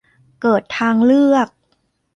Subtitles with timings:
[0.41, 1.47] เกิดทางเลือก